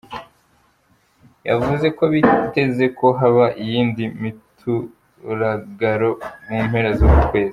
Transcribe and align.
Yavuze 1.49 1.87
ko 1.97 2.03
biteze 2.13 2.85
ko 2.99 3.07
haba 3.19 3.45
iyindi 3.63 4.03
mituragaro 4.21 6.09
mu 6.47 6.59
mpera 6.67 6.89
z'uku 6.97 7.21
kwezi. 7.31 7.49